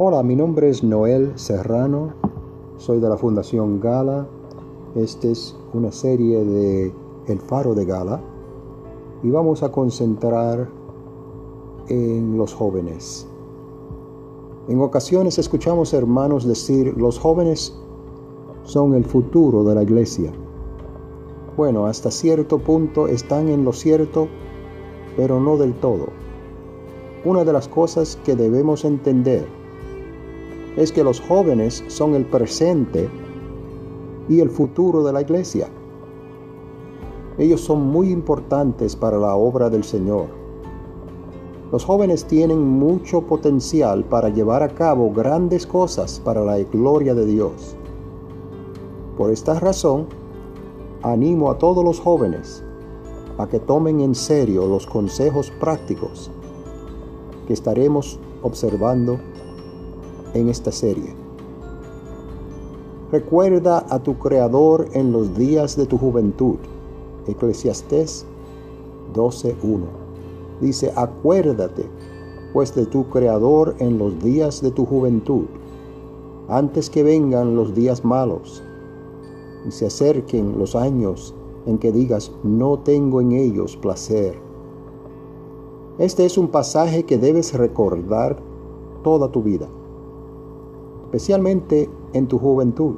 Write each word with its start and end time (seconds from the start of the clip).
Hola, 0.00 0.22
mi 0.22 0.36
nombre 0.36 0.68
es 0.68 0.84
Noel 0.84 1.32
Serrano, 1.34 2.12
soy 2.76 3.00
de 3.00 3.08
la 3.08 3.16
Fundación 3.16 3.80
Gala. 3.80 4.28
Esta 4.94 5.26
es 5.26 5.56
una 5.72 5.90
serie 5.90 6.44
de 6.44 6.92
El 7.26 7.40
Faro 7.40 7.74
de 7.74 7.84
Gala 7.84 8.20
y 9.24 9.30
vamos 9.30 9.64
a 9.64 9.72
concentrar 9.72 10.68
en 11.88 12.38
los 12.38 12.54
jóvenes. 12.54 13.26
En 14.68 14.80
ocasiones 14.80 15.36
escuchamos 15.36 15.92
hermanos 15.92 16.46
decir, 16.46 16.96
los 16.96 17.18
jóvenes 17.18 17.76
son 18.62 18.94
el 18.94 19.04
futuro 19.04 19.64
de 19.64 19.74
la 19.74 19.82
iglesia. 19.82 20.30
Bueno, 21.56 21.86
hasta 21.86 22.12
cierto 22.12 22.60
punto 22.60 23.08
están 23.08 23.48
en 23.48 23.64
lo 23.64 23.72
cierto, 23.72 24.28
pero 25.16 25.40
no 25.40 25.56
del 25.56 25.74
todo. 25.74 26.06
Una 27.24 27.42
de 27.42 27.52
las 27.52 27.66
cosas 27.66 28.14
que 28.24 28.36
debemos 28.36 28.84
entender 28.84 29.57
es 30.78 30.92
que 30.92 31.02
los 31.02 31.20
jóvenes 31.20 31.84
son 31.88 32.14
el 32.14 32.24
presente 32.24 33.08
y 34.28 34.38
el 34.38 34.48
futuro 34.48 35.02
de 35.02 35.12
la 35.12 35.22
iglesia. 35.22 35.68
Ellos 37.36 37.60
son 37.60 37.84
muy 37.88 38.10
importantes 38.10 38.94
para 38.94 39.18
la 39.18 39.34
obra 39.34 39.70
del 39.70 39.82
Señor. 39.82 40.26
Los 41.72 41.84
jóvenes 41.84 42.26
tienen 42.26 42.60
mucho 42.60 43.22
potencial 43.22 44.04
para 44.04 44.28
llevar 44.28 44.62
a 44.62 44.68
cabo 44.68 45.12
grandes 45.12 45.66
cosas 45.66 46.20
para 46.24 46.44
la 46.44 46.58
gloria 46.58 47.12
de 47.12 47.26
Dios. 47.26 47.74
Por 49.16 49.32
esta 49.32 49.58
razón, 49.58 50.06
animo 51.02 51.50
a 51.50 51.58
todos 51.58 51.84
los 51.84 51.98
jóvenes 51.98 52.62
a 53.36 53.48
que 53.48 53.58
tomen 53.58 53.98
en 53.98 54.14
serio 54.14 54.68
los 54.68 54.86
consejos 54.86 55.50
prácticos 55.58 56.30
que 57.48 57.52
estaremos 57.52 58.20
observando 58.42 59.18
en 60.34 60.48
esta 60.48 60.72
serie. 60.72 61.14
Recuerda 63.10 63.86
a 63.88 63.98
tu 64.02 64.18
Creador 64.18 64.88
en 64.92 65.12
los 65.12 65.36
días 65.36 65.76
de 65.76 65.86
tu 65.86 65.96
juventud. 65.96 66.56
Eclesiastés 67.26 68.26
12.1. 69.14 69.80
Dice, 70.60 70.92
acuérdate 70.94 71.86
pues 72.52 72.74
de 72.74 72.86
tu 72.86 73.08
Creador 73.08 73.74
en 73.78 73.98
los 73.98 74.18
días 74.22 74.62
de 74.62 74.70
tu 74.70 74.84
juventud, 74.86 75.44
antes 76.48 76.88
que 76.88 77.02
vengan 77.02 77.54
los 77.54 77.74
días 77.74 78.04
malos 78.04 78.62
y 79.66 79.70
se 79.70 79.86
acerquen 79.86 80.58
los 80.58 80.74
años 80.74 81.34
en 81.66 81.78
que 81.78 81.92
digas, 81.92 82.32
no 82.42 82.78
tengo 82.78 83.20
en 83.20 83.32
ellos 83.32 83.76
placer. 83.76 84.38
Este 85.98 86.24
es 86.24 86.38
un 86.38 86.48
pasaje 86.48 87.04
que 87.04 87.18
debes 87.18 87.52
recordar 87.52 88.38
toda 89.02 89.30
tu 89.30 89.42
vida, 89.42 89.68
especialmente 91.08 91.88
en 92.12 92.26
tu 92.26 92.38
juventud. 92.38 92.96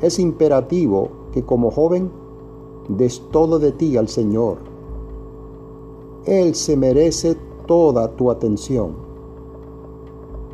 Es 0.00 0.18
imperativo 0.18 1.10
que 1.30 1.44
como 1.44 1.70
joven 1.70 2.10
des 2.88 3.20
todo 3.30 3.58
de 3.58 3.72
ti 3.72 3.98
al 3.98 4.08
Señor. 4.08 4.56
Él 6.24 6.54
se 6.54 6.74
merece 6.74 7.36
toda 7.66 8.08
tu 8.16 8.30
atención, 8.30 8.92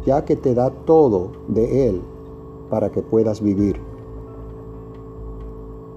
ya 0.05 0.25
que 0.25 0.35
te 0.35 0.53
da 0.53 0.71
todo 0.71 1.29
de 1.47 1.89
Él 1.91 2.03
para 2.69 2.91
que 2.91 3.03
puedas 3.03 3.41
vivir. 3.41 3.81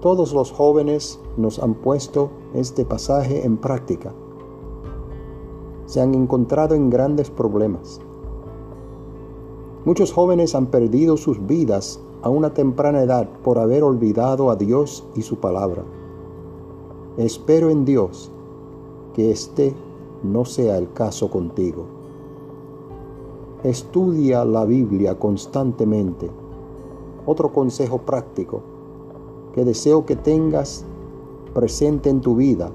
Todos 0.00 0.32
los 0.32 0.52
jóvenes 0.52 1.18
nos 1.36 1.58
han 1.58 1.74
puesto 1.74 2.30
este 2.54 2.84
pasaje 2.84 3.44
en 3.44 3.56
práctica. 3.56 4.12
Se 5.86 6.00
han 6.00 6.14
encontrado 6.14 6.76
en 6.76 6.88
grandes 6.88 7.30
problemas. 7.30 8.00
Muchos 9.86 10.12
jóvenes 10.12 10.54
han 10.54 10.66
perdido 10.66 11.16
sus 11.16 11.46
vidas 11.46 12.00
a 12.20 12.28
una 12.28 12.52
temprana 12.52 13.00
edad 13.00 13.26
por 13.42 13.58
haber 13.58 13.82
olvidado 13.82 14.50
a 14.50 14.56
Dios 14.56 15.06
y 15.14 15.22
su 15.22 15.36
palabra. 15.36 15.84
Espero 17.16 17.70
en 17.70 17.86
Dios 17.86 18.30
que 19.14 19.30
este 19.30 19.74
no 20.22 20.44
sea 20.44 20.76
el 20.76 20.92
caso 20.92 21.30
contigo. 21.30 21.86
Estudia 23.64 24.44
la 24.44 24.66
Biblia 24.66 25.18
constantemente. 25.18 26.30
Otro 27.24 27.50
consejo 27.50 27.98
práctico 27.98 28.60
que 29.54 29.64
deseo 29.64 30.04
que 30.04 30.14
tengas 30.14 30.84
presente 31.54 32.10
en 32.10 32.20
tu 32.20 32.36
vida 32.36 32.70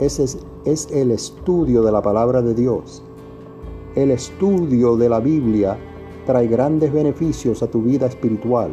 es, 0.00 0.18
es 0.64 0.90
el 0.90 1.12
estudio 1.12 1.82
de 1.82 1.92
la 1.92 2.02
palabra 2.02 2.42
de 2.42 2.54
Dios. 2.54 3.00
El 3.94 4.10
estudio 4.10 4.96
de 4.96 5.08
la 5.08 5.20
Biblia 5.20 5.78
trae 6.30 6.46
grandes 6.46 6.92
beneficios 6.92 7.60
a 7.60 7.66
tu 7.66 7.82
vida 7.82 8.06
espiritual. 8.06 8.70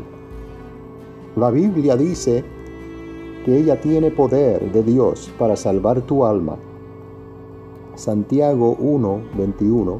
La 1.35 1.50
Biblia 1.50 1.97
dice 1.97 2.44
que 3.44 3.57
ella 3.57 3.81
tiene 3.81 4.12
poder 4.12 4.72
de 4.72 4.84
Dios 4.84 5.34
para 5.40 5.56
salvar 5.56 6.03
tu 6.03 6.23
alma. 6.23 6.56
Santiago 7.96 8.78
1, 8.79 9.22
21, 9.35 10.00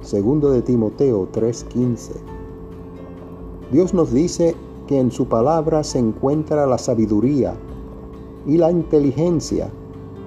segundo 0.00 0.50
de 0.50 0.62
Timoteo 0.62 1.28
3, 1.30 1.62
15. 1.62 2.14
Dios 3.70 3.94
nos 3.94 4.12
dice 4.12 4.56
que 4.88 4.98
en 4.98 5.12
su 5.12 5.28
palabra 5.28 5.84
se 5.84 6.00
encuentra 6.00 6.66
la 6.66 6.78
sabiduría 6.78 7.54
y 8.46 8.56
la 8.56 8.72
inteligencia 8.72 9.70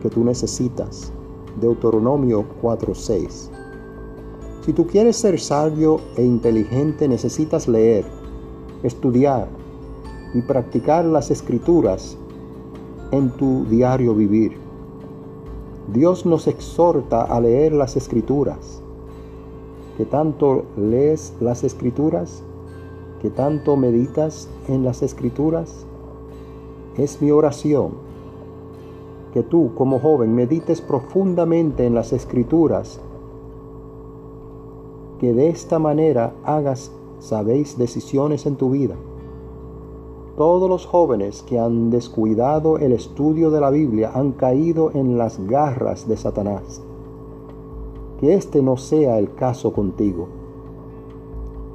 que 0.02 0.10
tú 0.10 0.24
necesitas. 0.24 1.12
Deuteronomio 1.60 2.46
4:6. 2.62 3.63
Si 4.66 4.74
tú 4.74 4.88
quieres 4.88 5.18
ser 5.18 5.40
sabio 5.40 6.00
e 6.16 6.24
inteligente 6.24 7.08
necesitas 7.08 7.68
leer, 7.68 8.06
estudiar 8.82 9.48
y 10.34 10.42
practicar 10.42 11.06
las 11.06 11.32
escrituras 11.32 12.18
en 13.12 13.30
tu 13.32 13.66
diario 13.66 14.16
vivir. 14.16 14.58
Dios 15.94 16.26
nos 16.26 16.48
exhorta 16.48 17.24
a 17.24 17.40
leer 17.40 17.74
las 17.74 17.96
escrituras. 17.98 18.82
¿Que 19.98 20.06
tanto 20.06 20.66
lees 20.78 21.34
las 21.40 21.64
escrituras? 21.64 22.44
que 23.24 23.30
tanto 23.30 23.78
meditas 23.78 24.50
en 24.68 24.84
las 24.84 25.02
escrituras? 25.02 25.86
Es 26.98 27.22
mi 27.22 27.32
oración 27.32 27.92
que 29.34 29.44
tú 29.44 29.72
como 29.76 29.98
joven 29.98 30.36
medites 30.36 30.82
profundamente 30.82 31.86
en 31.86 31.96
las 31.96 32.12
escrituras, 32.12 33.00
que 35.20 35.34
de 35.34 35.50
esta 35.50 35.80
manera 35.80 36.34
hagas, 36.44 36.92
sabéis, 37.20 37.78
decisiones 37.78 38.46
en 38.46 38.56
tu 38.56 38.72
vida. 38.72 38.96
Todos 40.38 40.68
los 40.68 40.86
jóvenes 40.86 41.44
que 41.44 41.60
han 41.60 41.92
descuidado 41.92 42.78
el 42.80 42.92
estudio 42.92 43.52
de 43.52 43.62
la 43.62 43.70
Biblia 43.70 44.12
han 44.14 44.32
caído 44.32 44.92
en 44.94 45.18
las 45.18 45.40
garras 45.48 46.08
de 46.08 46.18
Satanás. 46.18 46.82
Que 48.20 48.34
este 48.34 48.64
no 48.64 48.78
sea 48.78 49.20
el 49.20 49.34
caso 49.36 49.74
contigo. 49.74 50.28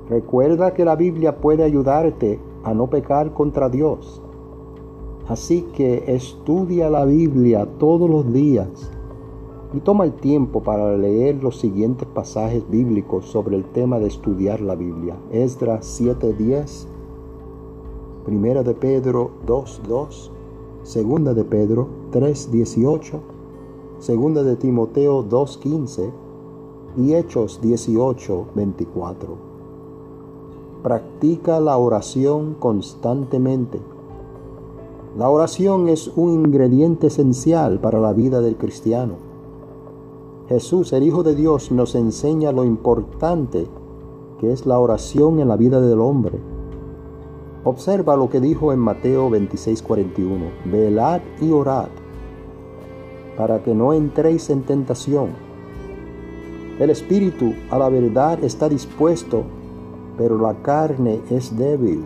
Recuerda 0.08 0.74
que 0.74 0.84
la 0.84 0.96
Biblia 0.96 1.36
puede 1.36 1.62
ayudarte 1.62 2.40
a 2.64 2.74
no 2.74 2.88
pecar 2.88 3.32
contra 3.32 3.68
Dios. 3.68 4.20
Así 5.28 5.62
que 5.74 6.04
estudia 6.06 6.90
la 6.90 7.04
Biblia 7.04 7.68
todos 7.78 8.08
los 8.08 8.32
días 8.32 8.90
y 9.74 9.80
toma 9.80 10.04
el 10.04 10.14
tiempo 10.14 10.62
para 10.62 10.96
leer 10.96 11.42
los 11.42 11.58
siguientes 11.58 12.08
pasajes 12.08 12.68
bíblicos 12.70 13.26
sobre 13.26 13.56
el 13.56 13.64
tema 13.64 13.98
de 13.98 14.06
estudiar 14.06 14.60
la 14.60 14.74
Biblia. 14.74 15.16
Esdras 15.30 15.86
7:10, 15.86 16.86
Primera 18.24 18.62
de 18.62 18.74
Pedro 18.74 19.30
2:2, 19.46 20.30
Segunda 20.82 21.34
de 21.34 21.44
Pedro 21.44 21.88
3:18, 22.12 23.20
Segunda 23.98 24.42
de 24.42 24.56
Timoteo 24.56 25.22
2:15 25.22 26.12
y 26.96 27.14
Hechos 27.14 27.60
18:24. 27.60 29.36
Practica 30.82 31.60
la 31.60 31.76
oración 31.76 32.54
constantemente. 32.58 33.80
La 35.18 35.28
oración 35.28 35.88
es 35.88 36.08
un 36.16 36.32
ingrediente 36.32 37.08
esencial 37.08 37.80
para 37.80 37.98
la 37.98 38.12
vida 38.12 38.40
del 38.40 38.56
cristiano. 38.56 39.27
Jesús, 40.48 40.94
el 40.94 41.02
Hijo 41.02 41.22
de 41.22 41.34
Dios, 41.34 41.70
nos 41.70 41.94
enseña 41.94 42.52
lo 42.52 42.64
importante 42.64 43.66
que 44.40 44.50
es 44.50 44.64
la 44.64 44.78
oración 44.78 45.40
en 45.40 45.48
la 45.48 45.56
vida 45.56 45.78
del 45.78 46.00
hombre. 46.00 46.38
Observa 47.64 48.16
lo 48.16 48.30
que 48.30 48.40
dijo 48.40 48.72
en 48.72 48.78
Mateo 48.78 49.28
26:41. 49.28 50.50
Velad 50.64 51.20
y 51.42 51.52
orad 51.52 51.88
para 53.36 53.62
que 53.62 53.74
no 53.74 53.92
entréis 53.92 54.48
en 54.48 54.62
tentación. 54.62 55.28
El 56.78 56.90
espíritu 56.90 57.52
a 57.70 57.78
la 57.78 57.88
verdad 57.90 58.42
está 58.42 58.68
dispuesto, 58.68 59.42
pero 60.16 60.38
la 60.38 60.54
carne 60.62 61.20
es 61.30 61.56
débil. 61.56 62.02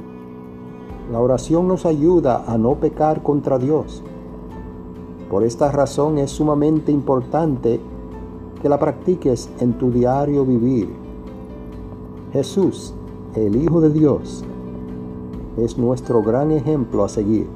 La 1.12 1.21
oración 1.21 1.69
nos 1.69 1.87
ayuda 1.87 2.44
a 2.47 2.59
no 2.59 2.75
pecar 2.75 3.23
contra 3.23 3.59
Dios. 3.59 4.03
Por 5.31 5.44
esta 5.44 5.71
razón 5.71 6.19
es 6.19 6.31
sumamente 6.33 6.91
importante 6.91 7.81
que 8.62 8.69
la 8.69 8.79
practiques 8.79 9.50
en 9.59 9.73
tu 9.73 9.91
diario 9.91 10.47
vivir. 10.47 10.88
Jesús, 12.32 12.94
el 13.35 13.56
Hijo 13.56 13.81
de 13.81 13.91
Dios, 13.91 14.44
es 15.59 15.76
nuestro 15.76 16.23
gran 16.23 16.53
ejemplo 16.53 17.03
a 17.03 17.09
seguir. 17.09 17.49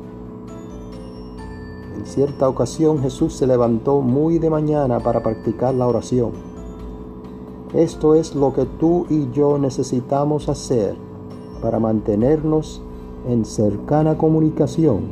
En 1.96 2.04
cierta 2.04 2.48
ocasión 2.48 2.98
Jesús 2.98 3.34
se 3.34 3.46
levantó 3.46 4.00
muy 4.00 4.38
de 4.38 4.50
mañana 4.50 4.98
para 4.98 5.22
practicar 5.22 5.74
la 5.74 5.86
oración. 5.86 6.32
Esto 7.72 8.14
es 8.14 8.34
lo 8.34 8.52
que 8.52 8.64
tú 8.64 9.06
y 9.08 9.30
yo 9.30 9.58
necesitamos 9.58 10.48
hacer 10.48 10.96
para 11.62 11.78
mantenernos 11.78 12.82
en 13.28 13.44
cercana 13.44 14.18
comunicación 14.18 15.04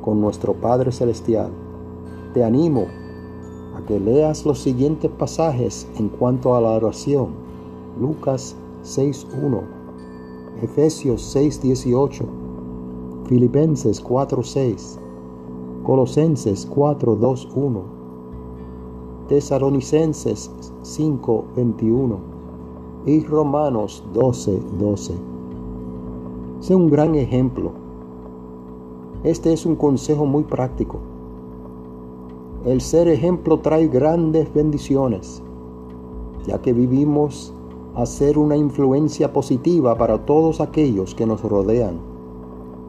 con 0.00 0.20
nuestro 0.20 0.54
Padre 0.54 0.92
Celestial. 0.92 1.50
Te 2.34 2.44
animo 2.44 2.99
que 3.84 4.00
leas 4.00 4.44
los 4.46 4.58
siguientes 4.58 5.10
pasajes 5.10 5.88
en 5.98 6.08
cuanto 6.08 6.54
a 6.54 6.60
la 6.60 6.70
oración. 6.70 7.28
Lucas 8.00 8.56
6.1, 8.84 9.60
Efesios 10.62 11.36
6.18, 11.36 12.24
Filipenses 13.26 14.02
4.6, 14.02 14.98
Colosenses 15.84 16.68
4.2.1, 16.70 17.82
Tesalonicenses 19.28 20.50
5.21 20.82 22.16
y 23.06 23.24
Romanos 23.24 24.04
12.12. 24.14 25.12
Sé 26.60 26.74
un 26.74 26.90
gran 26.90 27.14
ejemplo. 27.14 27.72
Este 29.24 29.52
es 29.52 29.64
un 29.66 29.76
consejo 29.76 30.26
muy 30.26 30.44
práctico. 30.44 31.09
El 32.64 32.80
ser 32.80 33.08
ejemplo 33.08 33.60
trae 33.60 33.88
grandes 33.88 34.52
bendiciones, 34.52 35.42
ya 36.46 36.60
que 36.60 36.72
vivimos 36.72 37.54
a 37.94 38.06
ser 38.06 38.38
una 38.38 38.56
influencia 38.56 39.32
positiva 39.32 39.96
para 39.96 40.24
todos 40.24 40.60
aquellos 40.60 41.14
que 41.14 41.26
nos 41.26 41.42
rodean. 41.42 41.98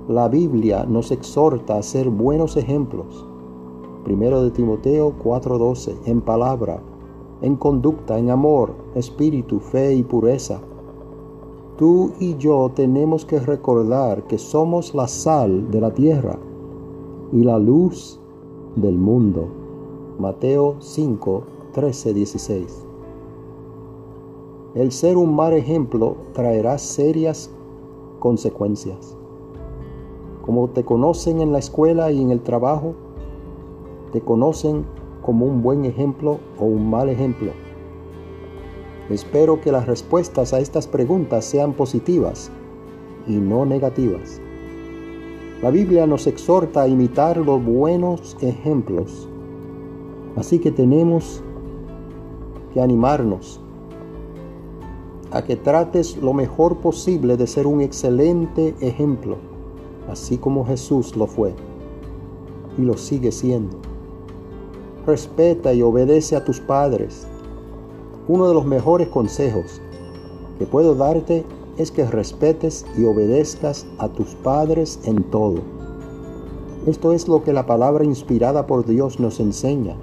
La 0.07 0.27
Biblia 0.27 0.85
nos 0.85 1.11
exhorta 1.11 1.77
a 1.77 1.83
ser 1.83 2.09
buenos 2.09 2.57
ejemplos. 2.57 3.25
Primero 4.03 4.43
de 4.43 4.51
Timoteo 4.51 5.13
4:12, 5.23 5.95
en 6.05 6.21
palabra, 6.21 6.81
en 7.41 7.55
conducta, 7.55 8.19
en 8.19 8.29
amor, 8.29 8.73
espíritu, 8.95 9.59
fe 9.59 9.93
y 9.93 10.03
pureza 10.03 10.61
tú 11.81 12.11
y 12.19 12.37
yo 12.37 12.69
tenemos 12.75 13.25
que 13.25 13.39
recordar 13.39 14.27
que 14.27 14.37
somos 14.37 14.93
la 14.93 15.07
sal 15.07 15.71
de 15.71 15.81
la 15.81 15.91
tierra 15.91 16.37
y 17.33 17.43
la 17.43 17.57
luz 17.57 18.19
del 18.75 18.99
mundo. 18.99 19.60
Mateo 20.21 20.75
5, 20.77 21.43
13, 21.73 22.13
16. 22.13 22.85
El 24.75 24.91
ser 24.91 25.17
un 25.17 25.35
mal 25.35 25.53
ejemplo 25.53 26.15
traerá 26.33 26.77
serias 26.77 27.49
consecuencias. 28.19 29.17
Como 30.45 30.69
te 30.69 30.85
conocen 30.85 31.41
en 31.41 31.51
la 31.51 31.57
escuela 31.57 32.11
y 32.11 32.21
en 32.21 32.29
el 32.29 32.41
trabajo, 32.41 32.93
te 34.11 34.21
conocen 34.21 34.85
como 35.23 35.47
un 35.47 35.63
buen 35.63 35.85
ejemplo 35.85 36.37
o 36.59 36.65
un 36.65 36.87
mal 36.87 37.09
ejemplo. 37.09 37.51
Espero 39.09 39.59
que 39.59 39.71
las 39.71 39.87
respuestas 39.87 40.53
a 40.53 40.59
estas 40.59 40.85
preguntas 40.85 41.45
sean 41.45 41.73
positivas 41.73 42.51
y 43.25 43.37
no 43.37 43.65
negativas. 43.65 44.39
La 45.63 45.71
Biblia 45.71 46.05
nos 46.05 46.27
exhorta 46.27 46.83
a 46.83 46.87
imitar 46.87 47.37
los 47.37 47.65
buenos 47.65 48.37
ejemplos, 48.41 49.30
así 50.35 50.59
que 50.59 50.71
tenemos 50.71 51.43
que 52.73 52.81
animarnos 52.81 53.59
a 55.31 55.43
que 55.43 55.55
trates 55.55 56.17
lo 56.17 56.33
mejor 56.33 56.77
posible 56.77 57.37
de 57.37 57.47
ser 57.47 57.67
un 57.67 57.81
excelente 57.81 58.75
ejemplo, 58.81 59.37
así 60.09 60.37
como 60.37 60.65
Jesús 60.65 61.15
lo 61.15 61.27
fue 61.27 61.53
y 62.77 62.81
lo 62.81 62.97
sigue 62.97 63.31
siendo. 63.31 63.77
Respeta 65.05 65.73
y 65.73 65.81
obedece 65.81 66.35
a 66.35 66.43
tus 66.43 66.59
padres 66.59 67.27
uno 68.27 68.47
de 68.47 68.53
los 68.53 68.65
mejores 68.65 69.07
consejos 69.07 69.81
que 70.59 70.65
puedo 70.65 70.95
darte 70.95 71.43
es 71.77 71.91
que 71.91 72.05
respetes 72.05 72.85
y 72.97 73.05
obedezcas 73.05 73.87
a 73.97 74.09
tus 74.09 74.35
padres 74.35 74.99
en 75.05 75.23
todo. 75.23 75.59
Esto 76.85 77.13
es 77.13 77.27
lo 77.27 77.43
que 77.43 77.53
la 77.53 77.65
palabra 77.65 78.03
inspirada 78.03 78.67
por 78.67 78.85
Dios 78.85 79.19
nos 79.19 79.39
enseña. 79.39 79.95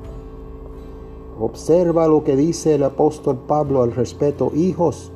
Observa 1.41 2.09
lo 2.09 2.25
que 2.25 2.35
dice 2.35 2.75
el 2.75 2.83
apóstol 2.83 3.39
Pablo 3.47 3.83
al 3.83 3.93
respecto. 3.93 4.51
Hijos, 4.55 5.13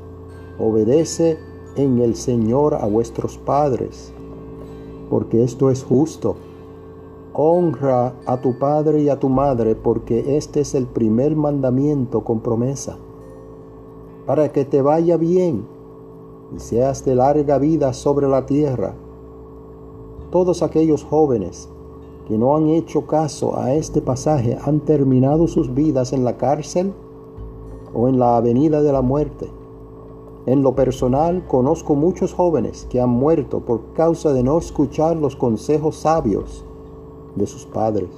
obedece 0.59 1.39
en 1.75 1.99
el 1.99 2.15
Señor 2.15 2.75
a 2.75 2.87
vuestros 2.87 3.39
padres, 3.39 4.13
porque 5.11 5.43
esto 5.43 5.71
es 5.71 5.83
justo. 5.83 6.37
Honra 7.33 8.15
a 8.27 8.41
tu 8.41 8.59
padre 8.59 9.01
y 9.03 9.09
a 9.09 9.19
tu 9.19 9.31
madre 9.31 9.75
porque 9.75 10.37
este 10.37 10.61
es 10.61 10.75
el 10.75 10.87
primer 10.87 11.35
mandamiento 11.35 12.23
con 12.23 12.41
promesa, 12.41 12.99
para 14.27 14.53
que 14.53 14.65
te 14.65 14.81
vaya 14.81 15.17
bien 15.17 15.67
y 16.55 16.61
seas 16.61 17.05
de 17.05 17.17
larga 17.17 17.59
vida 17.59 17.93
sobre 17.95 18.29
la 18.29 18.47
tierra. 18.47 18.95
Todos 20.31 20.63
aquellos 20.63 21.03
jóvenes 21.03 21.69
que 22.27 22.39
no 22.39 22.57
han 22.57 22.69
hecho 22.69 23.07
caso 23.07 23.59
a 23.59 23.75
este 23.75 24.01
pasaje 24.01 24.57
han 24.65 24.81
terminado 24.81 25.47
sus 25.49 25.75
vidas 25.75 26.13
en 26.13 26.25
la 26.25 26.37
cárcel 26.37 26.93
o 27.95 28.09
en 28.09 28.19
la 28.19 28.37
avenida 28.37 28.83
de 28.83 28.93
la 28.93 29.03
muerte. 29.03 29.51
En 30.47 30.63
lo 30.63 30.75
personal 30.75 31.47
conozco 31.47 31.95
muchos 31.95 32.33
jóvenes 32.33 32.87
que 32.91 33.01
han 33.01 33.11
muerto 33.11 33.61
por 33.61 33.93
causa 33.95 34.33
de 34.33 34.43
no 34.43 34.59
escuchar 34.59 35.17
los 35.17 35.37
consejos 35.37 35.97
sabios 35.97 36.65
de 37.37 37.47
sus 37.47 37.65
padres. 37.67 38.11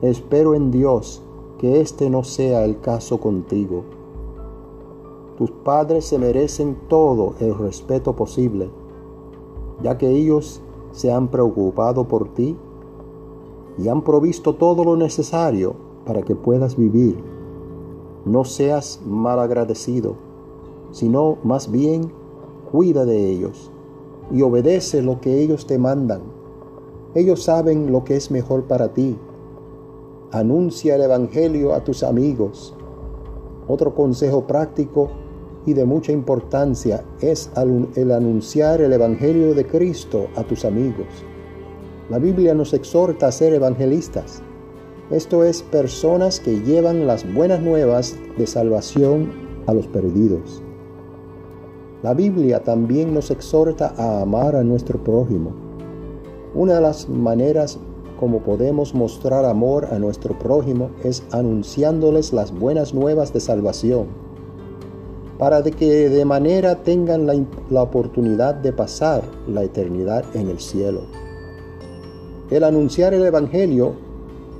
Espero 0.00 0.54
en 0.54 0.70
Dios 0.70 1.22
que 1.58 1.80
este 1.80 2.08
no 2.08 2.22
sea 2.22 2.64
el 2.64 2.80
caso 2.80 3.18
contigo. 3.18 3.82
Tus 5.36 5.50
padres 5.50 6.04
se 6.04 6.18
merecen 6.18 6.76
todo 6.88 7.34
el 7.40 7.56
respeto 7.56 8.14
posible, 8.14 8.70
ya 9.82 9.98
que 9.98 10.08
ellos 10.08 10.62
se 10.92 11.12
han 11.12 11.28
preocupado 11.28 12.06
por 12.06 12.28
ti 12.34 12.56
y 13.78 13.88
han 13.88 14.02
provisto 14.02 14.54
todo 14.56 14.84
lo 14.84 14.96
necesario 14.96 15.76
para 16.04 16.22
que 16.22 16.34
puedas 16.34 16.76
vivir. 16.76 17.16
No 18.24 18.44
seas 18.44 19.00
mal 19.06 19.38
agradecido, 19.38 20.16
sino 20.90 21.38
más 21.44 21.70
bien 21.70 22.12
cuida 22.70 23.04
de 23.04 23.30
ellos 23.30 23.70
y 24.30 24.42
obedece 24.42 25.02
lo 25.02 25.20
que 25.20 25.40
ellos 25.40 25.66
te 25.66 25.78
mandan 25.78 26.38
ellos 27.14 27.42
saben 27.42 27.90
lo 27.90 28.04
que 28.04 28.16
es 28.16 28.30
mejor 28.30 28.64
para 28.64 28.92
ti. 28.92 29.16
Anuncia 30.30 30.94
el 30.94 31.02
Evangelio 31.02 31.72
a 31.72 31.82
tus 31.82 32.02
amigos. 32.02 32.76
Otro 33.66 33.94
consejo 33.94 34.46
práctico 34.46 35.08
y 35.64 35.72
de 35.72 35.86
mucha 35.86 36.12
importancia 36.12 37.04
es 37.20 37.50
el 37.94 38.12
anunciar 38.12 38.82
el 38.82 38.92
Evangelio 38.92 39.54
de 39.54 39.66
Cristo 39.66 40.28
a 40.36 40.44
tus 40.44 40.66
amigos. 40.66 41.06
La 42.10 42.18
Biblia 42.18 42.54
nos 42.54 42.72
exhorta 42.72 43.26
a 43.26 43.32
ser 43.32 43.52
evangelistas. 43.52 44.40
Esto 45.10 45.44
es 45.44 45.62
personas 45.62 46.40
que 46.40 46.60
llevan 46.60 47.06
las 47.06 47.30
buenas 47.34 47.60
nuevas 47.60 48.16
de 48.38 48.46
salvación 48.46 49.30
a 49.66 49.74
los 49.74 49.86
perdidos. 49.88 50.62
La 52.02 52.14
Biblia 52.14 52.62
también 52.64 53.12
nos 53.12 53.30
exhorta 53.30 53.92
a 53.98 54.22
amar 54.22 54.56
a 54.56 54.64
nuestro 54.64 55.04
prójimo. 55.04 55.52
Una 56.54 56.76
de 56.76 56.80
las 56.80 57.10
maneras 57.10 57.78
como 58.18 58.40
podemos 58.40 58.94
mostrar 58.94 59.44
amor 59.44 59.88
a 59.92 59.98
nuestro 59.98 60.38
prójimo 60.38 60.90
es 61.04 61.22
anunciándoles 61.30 62.32
las 62.32 62.52
buenas 62.52 62.94
nuevas 62.94 63.34
de 63.34 63.40
salvación, 63.40 64.06
para 65.38 65.62
que 65.62 66.08
de 66.08 66.24
manera 66.24 66.82
tengan 66.82 67.26
la, 67.26 67.34
la, 67.68 67.82
oportunidad 67.82 68.54
de 68.54 68.72
pasar 68.72 69.22
la 69.46 69.62
eternidad 69.62 70.24
en 70.34 70.48
el 70.48 70.58
cielo. 70.58 71.02
El 72.50 72.64
anunciar 72.64 73.14
el 73.14 73.24
Evangelio 73.24 73.92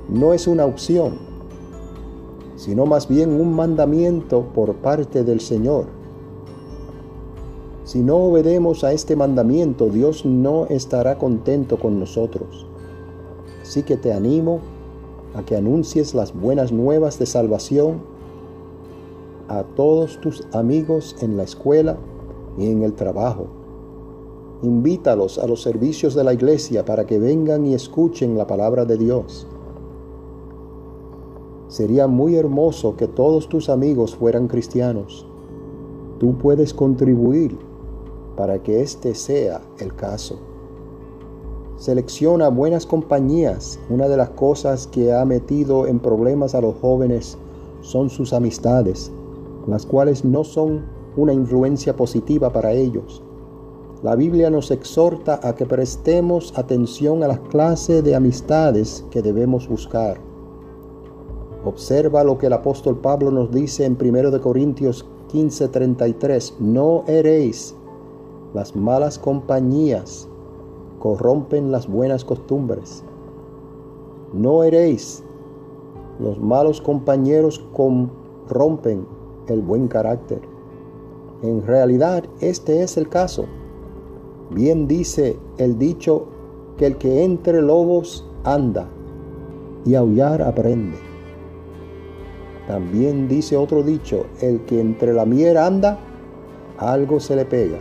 no 0.09 0.33
es 0.33 0.47
una 0.47 0.65
opción, 0.65 1.17
sino 2.55 2.85
más 2.85 3.07
bien 3.07 3.31
un 3.31 3.55
mandamiento 3.55 4.43
por 4.53 4.75
parte 4.75 5.23
del 5.23 5.39
Señor 5.39 5.99
si 7.89 8.03
no 8.03 8.17
obedemos 8.17 8.83
a 8.83 8.93
este 8.93 9.15
mandamiento, 9.15 9.89
Dios 9.89 10.23
no 10.23 10.67
estará 10.67 11.17
contento 11.17 11.79
con 11.79 11.99
nosotros. 11.99 12.67
Así 13.63 13.81
que 13.81 13.97
te 13.97 14.13
animo 14.13 14.59
a 15.33 15.41
que 15.41 15.55
anuncies 15.55 16.13
las 16.13 16.31
buenas 16.39 16.71
nuevas 16.71 17.17
de 17.17 17.25
salvación 17.25 18.03
a 19.47 19.63
todos 19.63 20.21
tus 20.21 20.45
amigos 20.53 21.15
en 21.21 21.35
la 21.35 21.41
escuela 21.41 21.97
y 22.59 22.69
en 22.69 22.83
el 22.83 22.93
trabajo. 22.93 23.47
Invítalos 24.61 25.37
a 25.37 25.47
los 25.47 25.61
servicios 25.61 26.15
de 26.15 26.23
la 26.23 26.33
iglesia 26.33 26.85
para 26.85 27.05
que 27.05 27.19
vengan 27.19 27.65
y 27.65 27.73
escuchen 27.73 28.37
la 28.37 28.47
palabra 28.47 28.85
de 28.85 28.97
Dios. 28.97 29.47
Sería 31.67 32.07
muy 32.07 32.35
hermoso 32.35 32.95
que 32.95 33.07
todos 33.07 33.47
tus 33.47 33.69
amigos 33.69 34.15
fueran 34.15 34.47
cristianos 34.47 35.25
tú 36.19 36.37
puedes 36.37 36.73
contribuir 36.73 37.57
para 38.35 38.61
que 38.61 38.81
este 38.81 39.15
sea 39.15 39.61
el 39.79 39.95
caso. 39.95 40.37
Selecciona 41.77 42.49
buenas 42.49 42.85
compañías. 42.85 43.79
Una 43.89 44.09
de 44.09 44.17
las 44.17 44.29
cosas 44.31 44.85
que 44.85 45.13
ha 45.13 45.23
metido 45.23 45.87
en 45.87 45.99
problemas 45.99 46.53
a 46.53 46.61
los 46.61 46.75
jóvenes 46.75 47.37
son 47.81 48.09
sus 48.09 48.33
amistades, 48.33 49.11
las 49.65 49.85
cuales 49.85 50.25
no 50.25 50.43
son 50.43 50.85
una 51.15 51.33
influencia 51.33 51.95
positiva 51.95 52.51
para 52.51 52.73
ellos. 52.73 53.23
La 54.01 54.15
Biblia 54.15 54.49
nos 54.49 54.71
exhorta 54.71 55.39
a 55.43 55.55
que 55.55 55.65
prestemos 55.65 56.57
atención 56.57 57.23
a 57.23 57.27
la 57.27 57.37
clase 57.37 58.01
de 58.01 58.15
amistades 58.15 59.05
que 59.11 59.21
debemos 59.21 59.67
buscar. 59.67 60.19
Observa 61.65 62.23
lo 62.23 62.37
que 62.37 62.47
el 62.47 62.53
apóstol 62.53 62.97
Pablo 62.97 63.29
nos 63.31 63.51
dice 63.51 63.85
en 63.85 63.97
1 63.99 64.39
Corintios 64.41 65.05
15:33, 65.31 66.55
no 66.59 67.03
heréis 67.07 67.75
las 68.53 68.75
malas 68.75 69.19
compañías 69.19 70.27
corrompen 70.99 71.71
las 71.71 71.87
buenas 71.87 72.25
costumbres. 72.25 73.03
No 74.33 74.63
heréis. 74.63 75.23
Los 76.19 76.39
malos 76.39 76.81
compañeros 76.81 77.63
corrompen 77.73 79.05
el 79.47 79.61
buen 79.61 79.87
carácter. 79.87 80.41
En 81.41 81.65
realidad 81.65 82.25
este 82.41 82.83
es 82.83 82.97
el 82.97 83.07
caso. 83.07 83.45
Bien 84.51 84.87
dice 84.87 85.37
el 85.57 85.77
dicho 85.77 86.25
que 86.77 86.87
el 86.87 86.97
que 86.97 87.23
entre 87.23 87.61
lobos 87.61 88.25
anda 88.43 88.87
y 89.85 89.95
aullar 89.95 90.41
aprende. 90.41 90.97
También 92.67 93.27
dice 93.27 93.57
otro 93.57 93.83
dicho, 93.83 94.25
el 94.41 94.61
que 94.61 94.79
entre 94.79 95.13
la 95.13 95.25
miel 95.25 95.57
anda, 95.57 95.99
algo 96.77 97.19
se 97.19 97.35
le 97.35 97.45
pega. 97.45 97.79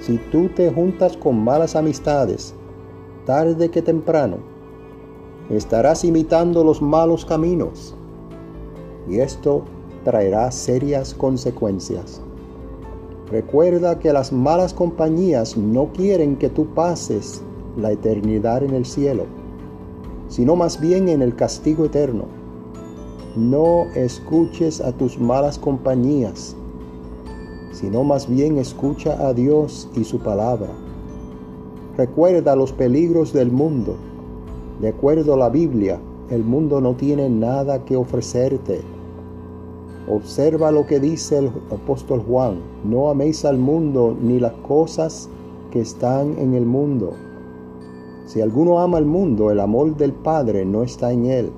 Si 0.00 0.18
tú 0.30 0.48
te 0.48 0.70
juntas 0.70 1.16
con 1.16 1.42
malas 1.42 1.74
amistades, 1.74 2.54
tarde 3.26 3.70
que 3.70 3.82
temprano, 3.82 4.36
estarás 5.50 6.04
imitando 6.04 6.62
los 6.62 6.80
malos 6.80 7.24
caminos 7.24 7.94
y 9.08 9.18
esto 9.18 9.64
traerá 10.04 10.50
serias 10.50 11.14
consecuencias. 11.14 12.22
Recuerda 13.30 13.98
que 13.98 14.12
las 14.12 14.32
malas 14.32 14.72
compañías 14.72 15.56
no 15.56 15.92
quieren 15.92 16.36
que 16.36 16.48
tú 16.48 16.66
pases 16.74 17.42
la 17.76 17.92
eternidad 17.92 18.62
en 18.62 18.74
el 18.74 18.86
cielo, 18.86 19.24
sino 20.28 20.56
más 20.56 20.80
bien 20.80 21.08
en 21.08 21.22
el 21.22 21.34
castigo 21.36 21.84
eterno. 21.84 22.24
No 23.36 23.84
escuches 23.94 24.80
a 24.80 24.92
tus 24.92 25.18
malas 25.18 25.58
compañías 25.58 26.56
sino 27.80 28.02
más 28.02 28.28
bien 28.28 28.58
escucha 28.58 29.28
a 29.28 29.32
Dios 29.32 29.88
y 29.94 30.02
su 30.02 30.18
palabra. 30.18 30.68
Recuerda 31.96 32.56
los 32.56 32.72
peligros 32.72 33.32
del 33.32 33.52
mundo. 33.52 33.96
De 34.80 34.88
acuerdo 34.88 35.34
a 35.34 35.36
la 35.36 35.48
Biblia, 35.48 36.00
el 36.28 36.42
mundo 36.42 36.80
no 36.80 36.94
tiene 36.94 37.28
nada 37.28 37.84
que 37.84 37.96
ofrecerte. 37.96 38.80
Observa 40.10 40.70
lo 40.70 40.86
que 40.86 41.00
dice 41.00 41.36
el 41.36 41.52
apóstol 41.70 42.22
Juan, 42.26 42.60
no 42.82 43.10
améis 43.10 43.44
al 43.44 43.58
mundo 43.58 44.16
ni 44.18 44.40
las 44.40 44.54
cosas 44.66 45.28
que 45.70 45.80
están 45.80 46.38
en 46.38 46.54
el 46.54 46.64
mundo. 46.64 47.12
Si 48.24 48.40
alguno 48.40 48.80
ama 48.80 48.96
al 48.96 49.04
mundo, 49.04 49.50
el 49.50 49.60
amor 49.60 49.96
del 49.96 50.14
Padre 50.14 50.64
no 50.64 50.82
está 50.82 51.12
en 51.12 51.26
él. 51.26 51.50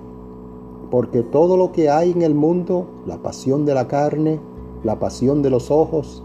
Porque 0.91 1.23
todo 1.23 1.57
lo 1.57 1.71
que 1.71 1.91
hay 1.91 2.11
en 2.11 2.23
el 2.23 2.35
mundo, 2.35 2.87
la 3.07 3.19
pasión 3.19 3.65
de 3.65 3.75
la 3.75 3.87
carne, 3.87 4.41
la 4.83 4.99
pasión 4.99 5.43
de 5.43 5.51
los 5.51 5.71
ojos 5.71 6.25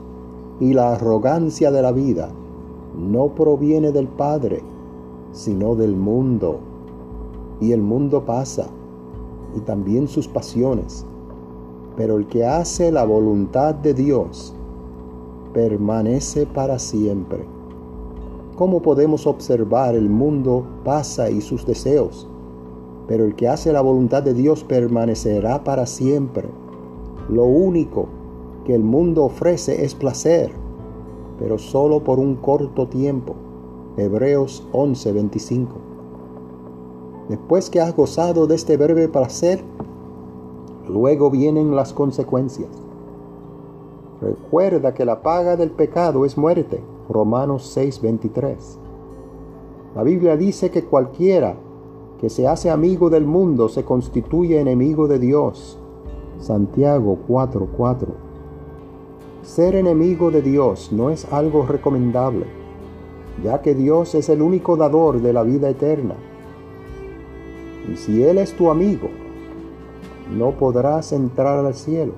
y 0.60 0.74
la 0.74 0.94
arrogancia 0.94 1.70
de 1.70 1.82
la 1.84 1.92
vida 1.92 2.30
no 2.98 3.36
proviene 3.36 3.92
del 3.92 4.08
Padre, 4.08 4.64
sino 5.32 5.76
del 5.76 5.96
mundo. 5.96 6.60
Y 7.62 7.72
el 7.72 7.84
mundo 7.84 8.26
pasa, 8.26 8.68
y 9.56 9.60
también 9.60 10.08
sus 10.08 10.28
pasiones. 10.28 11.06
Pero 11.98 12.18
el 12.18 12.28
que 12.28 12.46
hace 12.46 12.92
la 12.92 13.06
voluntad 13.06 13.76
de 13.76 13.94
Dios 13.94 14.54
permanece 15.54 16.46
para 16.46 16.78
siempre. 16.80 17.46
¿Cómo 18.58 18.82
podemos 18.82 19.28
observar 19.28 19.96
el 19.96 20.10
mundo 20.10 20.66
pasa 20.84 21.30
y 21.30 21.42
sus 21.42 21.66
deseos? 21.66 22.28
Pero 23.08 23.26
el 23.26 23.36
que 23.36 23.48
hace 23.48 23.72
la 23.72 23.82
voluntad 23.82 24.24
de 24.24 24.34
Dios 24.34 24.64
permanecerá 24.64 25.64
para 25.64 25.86
siempre. 25.86 26.48
Lo 27.30 27.46
único 27.46 28.08
que 28.66 28.76
el 28.76 28.84
mundo 28.84 29.24
ofrece 29.26 29.84
es 29.86 29.94
placer, 29.94 30.52
pero 31.40 31.58
solo 31.58 32.04
por 32.04 32.20
un 32.20 32.36
corto 32.36 32.88
tiempo. 32.88 33.36
Hebreos 33.98 34.68
11:25. 34.74 35.68
Después 37.30 37.70
que 37.70 37.80
has 37.80 37.96
gozado 37.96 38.48
de 38.48 38.56
este 38.56 38.78
breve 38.78 39.08
placer, 39.08 39.64
luego 40.90 41.30
vienen 41.30 41.76
las 41.76 41.94
consecuencias. 41.94 42.70
Recuerda 44.22 44.94
que 44.94 45.06
la 45.06 45.22
paga 45.22 45.56
del 45.56 45.72
pecado 45.72 46.26
es 46.26 46.38
muerte. 46.38 46.82
Romanos 47.10 47.64
6:23. 47.76 48.80
La 49.96 50.04
Biblia 50.04 50.36
dice 50.36 50.72
que 50.72 50.84
cualquiera 50.84 51.56
que 52.20 52.30
se 52.30 52.48
hace 52.48 52.70
amigo 52.70 53.10
del 53.10 53.26
mundo 53.26 53.70
se 53.70 53.84
constituye 53.84 54.60
enemigo 54.60 55.08
de 55.08 55.20
Dios. 55.20 55.78
Santiago 56.40 57.18
4:4. 57.28 58.14
Ser 59.44 59.76
enemigo 59.76 60.32
de 60.32 60.42
Dios 60.42 60.92
no 60.92 61.10
es 61.10 61.32
algo 61.32 61.66
recomendable, 61.66 62.46
ya 63.44 63.62
que 63.62 63.76
Dios 63.76 64.16
es 64.16 64.30
el 64.30 64.42
único 64.42 64.76
dador 64.76 65.22
de 65.22 65.34
la 65.34 65.44
vida 65.44 65.70
eterna. 65.70 66.16
Y 67.92 67.96
si 67.98 68.24
Él 68.24 68.40
es 68.40 68.54
tu 68.54 68.72
amigo, 68.72 69.10
no 70.32 70.52
podrás 70.52 71.12
entrar 71.12 71.66
al 71.66 71.74
cielo. 71.74 72.14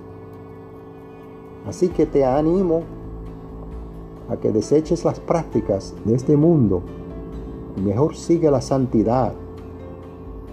Así 1.67 1.89
que 1.89 2.05
te 2.05 2.25
animo 2.25 2.81
a 4.29 4.37
que 4.37 4.51
deseches 4.51 5.05
las 5.05 5.19
prácticas 5.19 5.95
de 6.05 6.15
este 6.15 6.37
mundo 6.37 6.81
y 7.75 7.81
mejor 7.81 8.15
sigue 8.15 8.49
la 8.51 8.61
santidad 8.61 9.33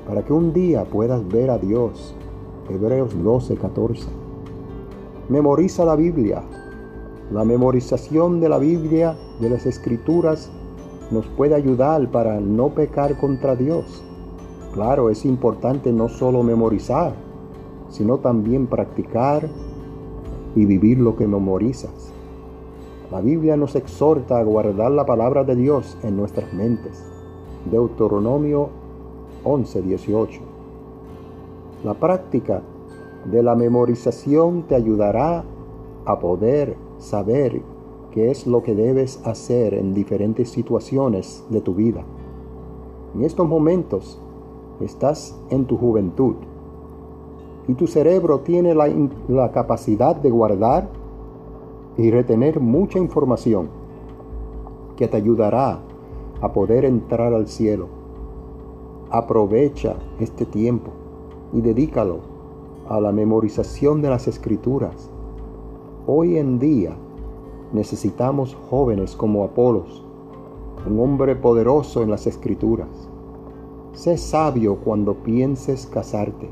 para 0.07 0.25
que 0.25 0.33
un 0.33 0.53
día 0.53 0.85
puedas 0.85 1.27
ver 1.29 1.51
a 1.51 1.59
Dios. 1.59 2.15
Hebreos 2.69 3.15
12, 3.23 3.57
14. 3.57 4.07
Memoriza 5.29 5.85
la 5.85 5.97
Biblia 5.97 6.43
la 7.31 7.45
memorización 7.45 8.39
de 8.39 8.51
la 8.51 8.59
Biblia, 8.59 9.17
de 9.41 9.49
las 9.49 9.65
Escrituras, 9.65 10.51
nos 11.11 11.27
puede 11.27 11.55
ayudar 11.55 12.11
para 12.11 12.39
no 12.39 12.69
pecar 12.69 13.19
contra 13.19 13.57
Dios. 13.57 14.05
Claro, 14.75 15.09
es 15.09 15.25
importante 15.25 15.91
no 15.91 16.09
solo 16.09 16.43
memorizar, 16.43 17.15
sino 17.95 18.19
también 18.19 18.67
practicar 18.67 19.49
y 20.57 20.65
vivir 20.65 20.99
lo 20.99 21.15
que 21.15 21.29
memorizas. 21.29 22.13
La 23.13 23.21
Biblia 23.21 23.57
nos 23.57 23.77
exhorta 23.77 24.39
a 24.39 24.43
guardar 24.43 24.91
la 24.91 25.07
palabra 25.07 25.45
de 25.45 25.55
Dios 25.55 25.97
en 26.03 26.17
nuestras 26.17 26.53
mentes. 26.53 27.05
Deuteronomio 27.71 28.71
11:18. 29.45 30.41
La 31.85 31.95
práctica 31.95 32.63
de 33.31 33.45
la 33.45 33.55
memorización 33.55 34.65
te 34.65 34.75
ayudará 34.75 35.45
a 36.05 36.19
poder 36.19 36.77
saber 36.99 37.63
qué 38.11 38.33
es 38.33 38.49
lo 38.49 38.65
que 38.65 38.75
debes 38.75 39.25
hacer 39.25 39.73
en 39.73 39.95
diferentes 39.95 40.49
situaciones 40.49 41.45
de 41.49 41.61
tu 41.61 41.77
vida. 41.77 42.03
En 43.15 43.23
estos 43.23 43.47
momentos 43.47 44.21
estás 44.81 45.39
en 45.51 45.67
tu 45.67 45.77
juventud 45.77 46.35
y 47.69 47.75
tu 47.75 47.87
cerebro 47.87 48.41
tiene 48.41 48.75
la, 48.75 48.89
la 49.29 49.51
capacidad 49.53 50.17
de 50.17 50.31
guardar 50.31 50.89
y 51.97 52.11
retener 52.11 52.61
mucha 52.61 52.99
información 52.99 53.69
que 54.97 55.09
te 55.09 55.17
ayudará 55.17 55.81
a 56.41 56.53
poder 56.53 56.85
entrar 56.85 57.33
al 57.33 57.49
cielo. 57.49 57.89
Aprovecha 59.11 59.97
este 60.21 60.45
tiempo 60.45 60.91
y 61.53 61.61
dedícalo 61.61 62.19
a 62.89 63.01
la 63.01 63.13
memorización 63.13 64.03
de 64.03 64.11
las 64.11 64.29
escrituras 64.29 65.11
Hoy 66.07 66.37
en 66.37 66.59
día 66.59 66.95
necesitamos 67.73 68.55
jóvenes 68.69 69.17
como 69.17 69.43
Apolos, 69.43 70.05
un 70.87 71.01
hombre 71.01 71.35
poderoso 71.35 72.03
en 72.03 72.11
las 72.11 72.27
escrituras. 72.27 73.09
Sé 73.95 74.19
sabio 74.19 74.77
cuando 74.85 75.15
pienses 75.15 75.87
casarte. 75.87 76.51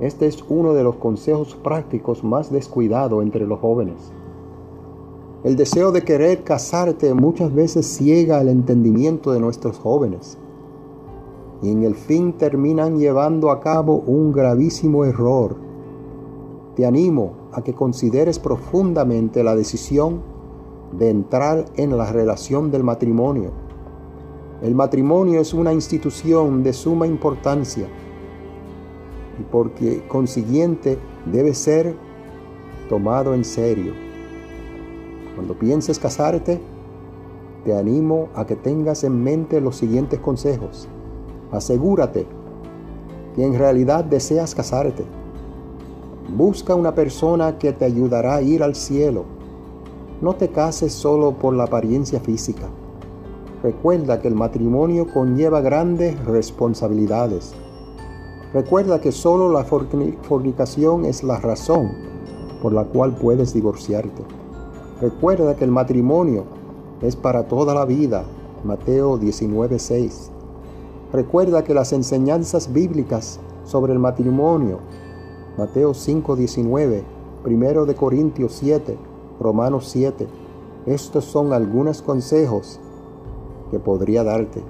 Este 0.00 0.26
es 0.26 0.44
uno 0.48 0.74
de 0.74 0.84
los 0.84 0.96
consejos 0.96 1.56
prácticos 1.56 2.22
más 2.22 2.52
descuidados 2.52 3.22
entre 3.22 3.46
los 3.46 3.58
jóvenes. 3.58 4.12
El 5.44 5.56
deseo 5.56 5.92
de 5.92 6.02
querer 6.02 6.44
casarte 6.44 7.14
muchas 7.14 7.54
veces 7.54 7.86
ciega 7.86 8.40
el 8.40 8.48
entendimiento 8.48 9.32
de 9.32 9.40
nuestros 9.40 9.78
jóvenes 9.78 10.38
y 11.62 11.70
en 11.70 11.82
el 11.82 11.94
fin 11.94 12.32
terminan 12.32 12.98
llevando 12.98 13.50
a 13.50 13.60
cabo 13.60 14.02
un 14.06 14.32
gravísimo 14.32 15.04
error 15.04 15.68
te 16.78 16.86
animo 16.86 17.32
a 17.50 17.62
que 17.62 17.74
consideres 17.74 18.38
profundamente 18.38 19.42
la 19.42 19.56
decisión 19.56 20.20
de 20.96 21.10
entrar 21.10 21.64
en 21.74 21.98
la 21.98 22.12
relación 22.12 22.70
del 22.70 22.84
matrimonio. 22.84 23.50
El 24.62 24.76
matrimonio 24.76 25.40
es 25.40 25.54
una 25.54 25.72
institución 25.72 26.62
de 26.62 26.72
suma 26.72 27.08
importancia 27.08 27.88
y 29.38 29.42
porque 29.42 30.06
consiguiente 30.08 30.98
debe 31.26 31.54
ser 31.54 31.94
tomado 32.88 33.34
en 33.34 33.44
serio. 33.44 33.92
Cuando 35.34 35.54
pienses 35.54 35.98
casarte, 35.98 36.60
te 37.64 37.76
animo 37.76 38.28
a 38.34 38.46
que 38.46 38.56
tengas 38.56 39.04
en 39.04 39.22
mente 39.22 39.60
los 39.60 39.76
siguientes 39.76 40.18
consejos. 40.20 40.88
Asegúrate 41.52 42.26
que 43.34 43.44
en 43.44 43.58
realidad 43.58 44.04
deseas 44.04 44.54
casarte. 44.54 45.04
Busca 46.36 46.74
una 46.74 46.94
persona 46.94 47.58
que 47.58 47.72
te 47.72 47.84
ayudará 47.84 48.36
a 48.36 48.42
ir 48.42 48.62
al 48.62 48.74
cielo. 48.74 49.24
No 50.20 50.34
te 50.34 50.48
cases 50.48 50.92
solo 50.92 51.32
por 51.32 51.54
la 51.54 51.64
apariencia 51.64 52.20
física. 52.20 52.68
Recuerda 53.62 54.20
que 54.20 54.28
el 54.28 54.34
matrimonio 54.34 55.06
conlleva 55.12 55.60
grandes 55.60 56.22
responsabilidades. 56.24 57.54
Recuerda 58.54 59.00
que 59.00 59.12
solo 59.12 59.52
la 59.52 59.64
fornicación 59.64 61.04
es 61.04 61.22
la 61.22 61.38
razón 61.38 61.90
por 62.62 62.72
la 62.72 62.84
cual 62.84 63.14
puedes 63.14 63.52
divorciarte. 63.52 64.22
Recuerda 65.02 65.54
que 65.54 65.64
el 65.64 65.70
matrimonio 65.70 66.44
es 67.02 67.14
para 67.14 67.46
toda 67.46 67.74
la 67.74 67.84
vida. 67.84 68.24
Mateo 68.64 69.18
19:6. 69.18 70.30
Recuerda 71.12 71.62
que 71.62 71.74
las 71.74 71.92
enseñanzas 71.92 72.72
bíblicas 72.72 73.38
sobre 73.64 73.92
el 73.92 73.98
matrimonio, 73.98 74.78
Mateo 75.58 75.92
5:19, 75.92 77.04
1 77.44 77.84
de 77.84 77.94
Corintios 77.94 78.54
7, 78.54 78.96
Romanos 79.38 79.88
7, 79.88 80.26
estos 80.86 81.24
son 81.24 81.52
algunos 81.52 82.00
consejos 82.00 82.80
que 83.70 83.78
podría 83.78 84.24
darte. 84.24 84.62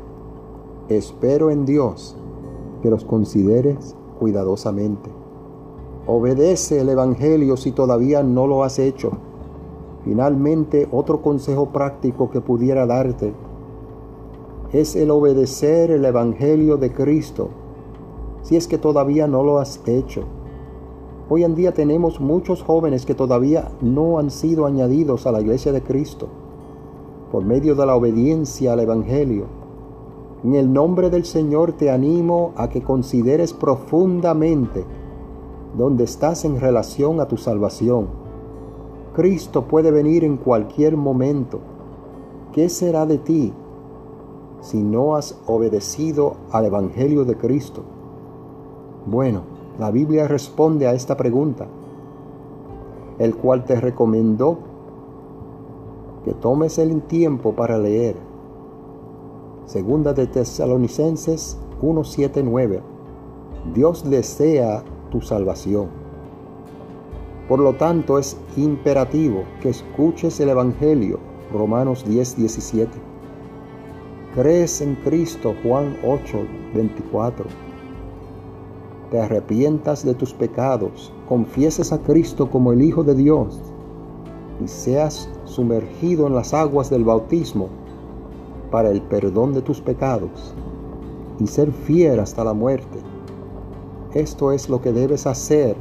Espero 0.89 1.51
en 1.51 1.65
Dios 1.65 2.17
que 2.83 2.91
los 2.91 3.05
consideres 3.05 3.97
cuidadosamente. 4.19 5.11
Obedece 6.07 6.81
el 6.81 6.89
Evangelio 6.89 7.57
si 7.57 7.73
todavía 7.73 8.23
no 8.23 8.47
lo 8.47 8.65
has 8.65 8.79
hecho. 8.79 9.13
Finalmente, 10.05 10.89
otro 10.91 11.21
consejo 11.23 11.67
práctico 11.67 12.31
que 12.31 12.41
pudiera 12.41 12.87
darte 12.87 13.35
es 14.73 14.97
el 14.97 15.11
obedecer 15.11 15.91
el 15.91 16.05
Evangelio 16.05 16.77
de 16.77 16.93
Cristo, 16.93 17.49
si 18.43 18.57
es 18.57 18.69
que 18.69 18.79
todavía 18.79 19.27
no 19.27 19.43
lo 19.43 19.59
has 19.59 19.81
hecho. 19.87 20.25
Hoy 21.31 21.45
en 21.45 21.55
día 21.55 21.73
tenemos 21.73 22.21
muchos 22.21 22.63
jóvenes 22.63 23.05
que 23.05 23.15
todavía 23.15 23.71
no 23.83 24.19
han 24.19 24.31
sido 24.31 24.67
añadidos 24.67 25.27
a 25.27 25.33
la 25.33 25.41
iglesia 25.41 25.73
de 25.73 25.83
Cristo 25.83 26.29
por 27.31 27.45
medio 27.45 27.75
de 27.75 27.87
la 27.87 27.95
obediencia 27.95 28.73
al 28.73 28.81
Evangelio. 28.81 29.47
En 30.45 30.55
el 30.55 30.73
nombre 30.73 31.11
del 31.11 31.25
Señor 31.25 31.73
te 31.73 31.91
animo 31.91 32.53
a 32.57 32.69
que 32.69 32.81
consideres 32.81 33.53
profundamente 33.53 34.85
dónde 35.77 36.05
estás 36.05 36.45
en 36.45 36.61
relación 36.61 37.21
a 37.21 37.27
tu 37.27 37.37
salvación. 37.37 38.07
Cristo 39.17 39.65
puede 39.65 39.91
venir 39.91 40.23
en 40.23 40.37
cualquier 40.37 40.97
momento. 40.97 41.59
¿Qué 42.53 42.69
será 42.69 43.05
de 43.05 43.19
ti 43.19 43.53
si 44.61 44.81
no 44.81 45.17
has 45.17 45.41
obedecido 45.47 46.37
al 46.53 46.67
Evangelio 46.67 47.25
de 47.25 47.37
Cristo? 47.37 47.83
Bueno, 49.07 49.43
la 49.77 49.91
Biblia 49.91 50.29
responde 50.29 50.87
a 50.87 50.95
esta 50.95 51.17
pregunta, 51.17 51.67
el 53.19 53.35
cual 53.35 53.65
te 53.65 53.81
recomendó 53.81 54.59
que 56.25 56.33
tomes 56.33 56.79
el 56.79 57.03
tiempo 57.03 57.55
para 57.55 57.77
leer 57.77 58.28
Segunda 59.69 60.15
de 60.15 60.27
Tesalonicenses 60.27 61.59
1.7.9. 61.83 62.81
Dios 63.75 64.09
desea 64.09 64.83
tu 65.11 65.21
salvación. 65.21 65.89
Por 67.51 67.59
lo 67.59 67.75
tanto, 67.75 68.19
es 68.19 68.39
imperativo 68.57 69.45
que 69.61 69.69
escuches 69.69 70.41
el 70.41 70.49
Evangelio, 70.49 71.21
Romanos 71.53 72.07
10.17. 72.07 72.89
Crees 74.35 74.81
en 74.81 74.95
Cristo, 75.05 75.55
Juan 75.63 75.99
8.24. 76.03 77.45
Te 79.11 79.21
arrepientas 79.21 80.03
de 80.03 80.15
tus 80.15 80.33
pecados, 80.33 81.13
confieses 81.29 81.93
a 81.93 81.99
Cristo 81.99 82.51
como 82.51 82.73
el 82.73 82.81
Hijo 82.81 83.05
de 83.05 83.15
Dios 83.15 83.61
y 84.65 84.67
seas 84.67 85.29
sumergido 85.45 86.27
en 86.27 86.35
las 86.35 86.55
aguas 86.55 86.89
del 86.89 87.05
bautismo 87.05 87.69
para 88.71 88.91
el 88.91 89.01
perdón 89.03 89.55
de 89.55 89.63
tus 89.63 89.81
pecados 89.81 90.55
y 91.39 91.47
ser 91.47 91.73
fiel 91.73 92.21
hasta 92.21 92.45
la 92.45 92.53
muerte. 92.53 92.99
Esto 94.15 94.53
es 94.53 94.69
lo 94.69 94.81
que 94.81 94.93
debes 94.93 95.27
hacer 95.27 95.77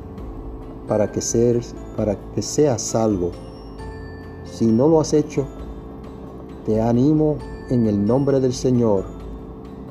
para 0.87 1.11
que, 1.11 1.21
seas, 1.21 1.75
para 1.95 2.15
que 2.33 2.41
seas 2.41 2.81
salvo. 2.81 3.31
Si 4.45 4.65
no 4.65 4.87
lo 4.87 5.01
has 5.01 5.13
hecho, 5.13 5.45
te 6.65 6.81
animo 6.81 7.37
en 7.69 7.87
el 7.87 8.05
nombre 8.05 8.39
del 8.39 8.53
Señor 8.53 9.05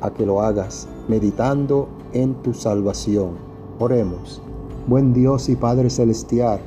a 0.00 0.10
que 0.10 0.26
lo 0.26 0.40
hagas 0.40 0.88
meditando 1.08 1.88
en 2.12 2.34
tu 2.42 2.54
salvación. 2.54 3.30
Oremos. 3.78 4.42
Buen 4.86 5.12
Dios 5.12 5.48
y 5.48 5.56
Padre 5.56 5.90
Celestial, 5.90 6.60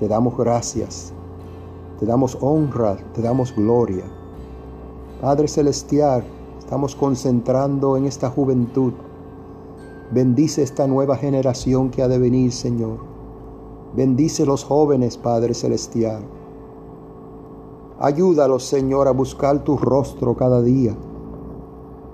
te 0.00 0.08
damos 0.08 0.36
gracias, 0.36 1.12
te 2.00 2.06
damos 2.06 2.36
honra, 2.40 2.96
te 3.14 3.22
damos 3.22 3.54
gloria 3.54 4.04
Padre 5.20 5.48
Celestial, 5.48 6.24
estamos 6.58 6.96
concentrando 6.96 7.98
en 7.98 8.06
esta 8.06 8.30
juventud. 8.30 8.94
Bendice 10.10 10.62
esta 10.62 10.86
nueva 10.86 11.14
generación 11.14 11.90
que 11.90 12.02
ha 12.02 12.08
de 12.08 12.18
venir, 12.18 12.52
Señor. 12.52 13.00
Bendice 13.94 14.46
los 14.46 14.64
jóvenes, 14.64 15.18
Padre 15.18 15.52
Celestial. 15.52 16.22
Ayúdalos, 17.98 18.64
Señor, 18.64 19.08
a 19.08 19.10
buscar 19.10 19.62
tu 19.62 19.76
rostro 19.76 20.34
cada 20.34 20.62
día. 20.62 20.96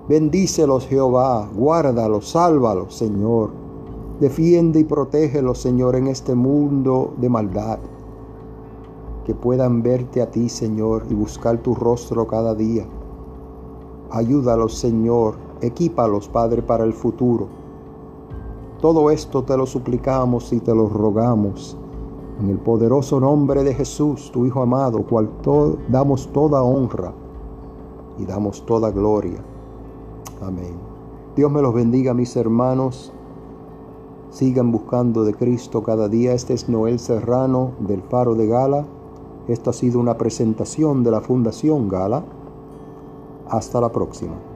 Bendícelos, 0.08 0.88
Jehová. 0.88 1.48
Guárdalos, 1.54 2.30
sálvalos, 2.30 2.92
Señor. 2.92 3.52
Defiende 4.18 4.80
y 4.80 4.84
protégelos, 4.84 5.58
Señor, 5.58 5.94
en 5.94 6.08
este 6.08 6.34
mundo 6.34 7.14
de 7.18 7.28
maldad 7.28 7.78
que 9.26 9.34
puedan 9.34 9.82
verte 9.82 10.22
a 10.22 10.30
ti, 10.30 10.48
Señor, 10.48 11.06
y 11.10 11.14
buscar 11.14 11.58
tu 11.58 11.74
rostro 11.74 12.28
cada 12.28 12.54
día. 12.54 12.86
Ayúdalos, 14.10 14.78
Señor, 14.78 15.34
equípalos, 15.60 16.28
Padre, 16.28 16.62
para 16.62 16.84
el 16.84 16.92
futuro. 16.92 17.48
Todo 18.80 19.10
esto 19.10 19.42
te 19.42 19.56
lo 19.56 19.66
suplicamos 19.66 20.52
y 20.52 20.60
te 20.60 20.74
lo 20.74 20.88
rogamos. 20.88 21.76
En 22.40 22.50
el 22.50 22.58
poderoso 22.58 23.18
nombre 23.18 23.64
de 23.64 23.74
Jesús, 23.74 24.30
tu 24.30 24.44
Hijo 24.44 24.60
amado, 24.60 25.02
cual 25.02 25.30
damos 25.88 26.30
toda 26.32 26.62
honra 26.62 27.12
y 28.18 28.26
damos 28.26 28.64
toda 28.66 28.90
gloria. 28.90 29.42
Amén. 30.42 30.76
Dios 31.34 31.50
me 31.50 31.62
los 31.62 31.74
bendiga, 31.74 32.14
mis 32.14 32.36
hermanos. 32.36 33.12
Sigan 34.30 34.70
buscando 34.70 35.24
de 35.24 35.32
Cristo 35.32 35.82
cada 35.82 36.08
día. 36.08 36.34
Este 36.34 36.52
es 36.52 36.68
Noel 36.68 36.98
Serrano 36.98 37.72
del 37.80 38.02
Faro 38.02 38.34
de 38.34 38.46
Gala. 38.46 38.84
Esto 39.48 39.70
ha 39.70 39.72
sido 39.72 39.98
una 39.98 40.18
presentación 40.18 41.02
de 41.02 41.10
la 41.10 41.22
Fundación 41.22 41.88
Gala. 41.88 42.24
Hasta 43.48 43.80
la 43.80 43.90
próxima. 43.92 44.55